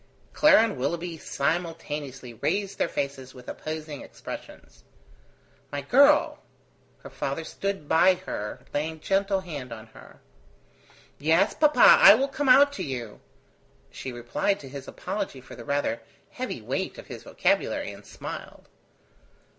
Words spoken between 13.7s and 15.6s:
she replied to his apology for